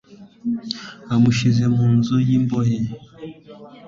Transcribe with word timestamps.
amushyira 1.13 1.65
mu 1.75 1.85
nzu 1.97 2.15
y 2.27 2.29
imbohe 2.37 2.77